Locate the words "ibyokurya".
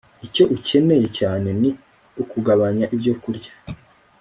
2.95-3.51